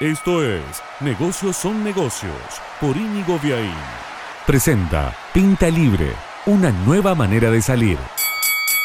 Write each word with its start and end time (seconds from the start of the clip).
Esto 0.00 0.44
es 0.44 0.62
Negocios 1.00 1.56
son 1.56 1.82
negocios 1.82 2.30
por 2.80 2.96
Íñigo 2.96 3.36
Viaín. 3.42 3.74
Presenta 4.46 5.12
Pinta 5.34 5.68
Libre, 5.70 6.12
una 6.46 6.70
nueva 6.70 7.16
manera 7.16 7.50
de 7.50 7.60
salir. 7.60 7.98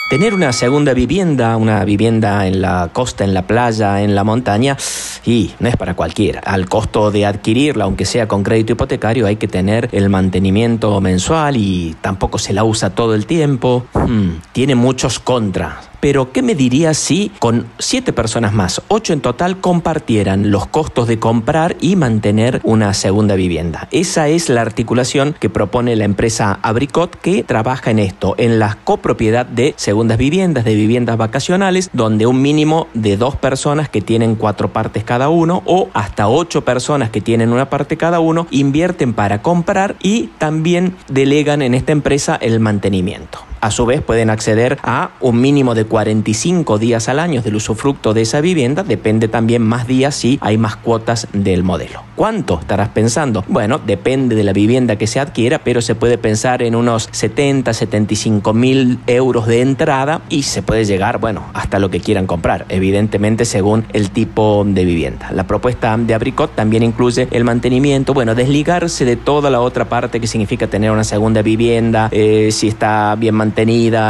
Tener 0.09 0.33
una 0.33 0.51
segunda 0.51 0.95
vivienda, 0.95 1.55
una 1.55 1.85
vivienda 1.85 2.47
en 2.47 2.63
la 2.63 2.89
costa, 2.91 3.23
en 3.23 3.35
la 3.35 3.43
playa, 3.43 4.01
en 4.01 4.15
la 4.15 4.23
montaña, 4.23 4.75
y 5.23 5.53
no 5.59 5.69
es 5.69 5.77
para 5.77 5.93
cualquiera. 5.93 6.39
Al 6.39 6.67
costo 6.67 7.11
de 7.11 7.27
adquirirla, 7.27 7.83
aunque 7.83 8.05
sea 8.05 8.27
con 8.27 8.41
crédito 8.41 8.73
hipotecario, 8.73 9.27
hay 9.27 9.35
que 9.35 9.47
tener 9.47 9.89
el 9.91 10.09
mantenimiento 10.09 10.99
mensual 10.99 11.57
y 11.57 11.95
tampoco 12.01 12.39
se 12.39 12.53
la 12.53 12.63
usa 12.63 12.89
todo 12.89 13.13
el 13.13 13.27
tiempo. 13.27 13.85
Hmm, 13.93 14.39
tiene 14.51 14.73
muchos 14.73 15.19
contras 15.19 15.92
pero 16.03 16.33
¿qué 16.33 16.41
me 16.41 16.53
dirías 16.53 16.97
si 16.97 17.31
con 17.39 17.65
siete 17.79 18.11
personas 18.11 18.51
más, 18.51 18.81
ocho 18.89 19.13
en 19.13 19.21
total, 19.21 19.61
compartieran 19.61 20.51
los 20.51 20.67
costos 20.67 21.07
de 21.07 21.17
comprar 21.17 21.77
y 21.79 21.95
mantener 21.95 22.59
una 22.65 22.93
segunda 22.93 23.35
vivienda? 23.35 23.87
Esa 23.89 24.27
es 24.27 24.49
la 24.49 24.59
articulación 24.59 25.33
que 25.39 25.49
propone 25.49 25.95
la 25.95 26.03
empresa 26.03 26.59
Abricot 26.61 27.17
que 27.21 27.43
trabaja 27.43 27.89
en 27.89 27.99
esto, 27.99 28.35
en 28.37 28.59
la 28.59 28.79
copropiedad 28.83 29.45
de 29.45 29.75
segundas 29.77 30.17
viviendas, 30.17 30.65
de 30.65 30.75
viviendas 30.75 31.15
vacacionales, 31.15 31.89
donde 31.93 32.25
un 32.25 32.41
mínimo 32.41 32.89
de 32.93 33.15
dos 33.15 33.37
personas 33.37 33.87
que 33.87 34.01
tienen 34.01 34.35
cuatro 34.35 34.73
partes 34.73 35.05
cada 35.05 35.29
uno 35.29 35.63
o 35.65 35.87
hasta 35.93 36.27
ocho 36.27 36.65
personas 36.65 37.11
que 37.11 37.21
tienen 37.21 37.53
una 37.53 37.69
parte 37.69 37.95
cada 37.95 38.19
uno 38.19 38.45
invierten 38.51 39.13
para 39.13 39.41
comprar 39.41 39.95
y 40.01 40.31
también 40.37 40.97
delegan 41.07 41.61
en 41.61 41.73
esta 41.73 41.93
empresa 41.93 42.35
el 42.35 42.59
mantenimiento. 42.59 43.52
A 43.63 43.71
su 43.71 43.85
vez 43.85 44.01
pueden 44.01 44.29
acceder 44.29 44.77
a 44.83 45.11
un 45.21 45.39
mínimo 45.39 45.73
de 45.73 45.85
45 45.85 46.77
días 46.79 47.07
al 47.07 47.17
año 47.17 47.41
del 47.41 47.55
usufructo 47.55 48.13
de 48.13 48.23
esa 48.23 48.41
vivienda, 48.41 48.83
depende 48.83 49.29
también 49.29 49.61
más 49.61 49.87
días 49.87 50.15
si 50.15 50.37
hay 50.41 50.57
más 50.57 50.75
cuotas 50.75 51.29
del 51.31 51.63
modelo. 51.63 52.03
¿Cuánto 52.17 52.59
estarás 52.59 52.89
pensando? 52.89 53.45
Bueno, 53.47 53.79
depende 53.79 54.35
de 54.35 54.43
la 54.43 54.51
vivienda 54.51 54.97
que 54.97 55.07
se 55.07 55.21
adquiera, 55.21 55.59
pero 55.59 55.81
se 55.81 55.95
puede 55.95 56.17
pensar 56.17 56.61
en 56.61 56.75
unos 56.75 57.07
70, 57.13 57.73
75 57.73 58.53
mil 58.53 58.99
euros 59.07 59.47
de 59.47 59.61
entrada 59.61 60.23
y 60.27 60.43
se 60.43 60.61
puede 60.61 60.83
llegar, 60.83 61.19
bueno, 61.19 61.45
hasta 61.53 61.79
lo 61.79 61.89
que 61.89 62.01
quieran 62.01 62.27
comprar, 62.27 62.65
evidentemente 62.67 63.45
según 63.45 63.85
el 63.93 64.11
tipo 64.11 64.65
de 64.67 64.83
vivienda. 64.83 65.31
La 65.31 65.47
propuesta 65.47 65.95
de 65.97 66.13
Abricot 66.13 66.53
también 66.53 66.83
incluye 66.83 67.29
el 67.31 67.45
mantenimiento, 67.45 68.13
bueno, 68.13 68.35
desligarse 68.35 69.05
de 69.05 69.15
toda 69.15 69.49
la 69.49 69.61
otra 69.61 69.85
parte 69.85 70.19
que 70.19 70.27
significa 70.27 70.67
tener 70.67 70.91
una 70.91 71.05
segunda 71.05 71.41
vivienda, 71.41 72.09
eh, 72.11 72.49
si 72.51 72.67
está 72.67 73.15
bien 73.15 73.35
mantenida, 73.35 73.52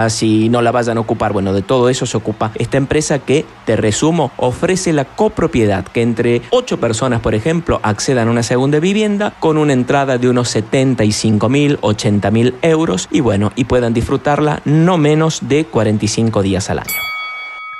si 0.09 0.49
no 0.49 0.61
la 0.61 0.71
vayan 0.71 0.97
a 0.97 1.01
ocupar, 1.01 1.33
bueno, 1.33 1.53
de 1.53 1.61
todo 1.61 1.89
eso 1.89 2.05
se 2.05 2.17
ocupa 2.17 2.51
esta 2.55 2.77
empresa 2.77 3.19
que, 3.19 3.45
te 3.65 3.75
resumo, 3.75 4.31
ofrece 4.37 4.93
la 4.93 5.05
copropiedad 5.05 5.85
que 5.85 6.01
entre 6.01 6.41
ocho 6.49 6.79
personas, 6.79 7.21
por 7.21 7.35
ejemplo, 7.35 7.79
accedan 7.83 8.27
a 8.27 8.31
una 8.31 8.43
segunda 8.43 8.79
vivienda 8.79 9.33
con 9.39 9.57
una 9.57 9.73
entrada 9.73 10.17
de 10.17 10.29
unos 10.29 10.49
75 10.49 11.49
mil, 11.49 11.77
80 11.81 12.31
mil 12.31 12.55
euros 12.61 13.07
y 13.11 13.19
bueno, 13.19 13.51
y 13.55 13.65
puedan 13.65 13.93
disfrutarla 13.93 14.61
no 14.65 14.97
menos 14.97 15.47
de 15.47 15.65
45 15.65 16.41
días 16.41 16.69
al 16.69 16.79
año. 16.79 16.93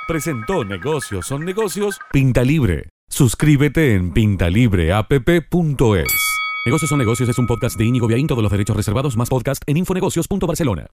Presentó 0.06 0.64
Negocios 0.64 1.26
son 1.26 1.44
negocios 1.44 1.98
Pinta 2.12 2.42
Libre. 2.42 2.88
Suscríbete 3.08 3.94
en 3.94 4.12
pintalibreapp.es. 4.12 6.04
Negocios 6.66 6.88
son 6.88 6.98
negocios 6.98 7.28
es 7.28 7.38
un 7.38 7.46
podcast 7.46 7.78
de 7.78 7.84
Íñigo 7.84 8.06
Viaín, 8.06 8.26
todos 8.26 8.42
los 8.42 8.50
derechos 8.50 8.76
reservados 8.76 9.16
más 9.16 9.28
podcast 9.28 9.62
en 9.66 9.76
infonegocios.barcelona. 9.76 10.88